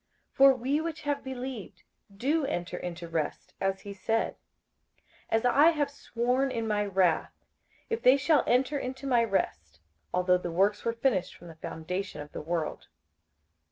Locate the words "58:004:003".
0.31-0.37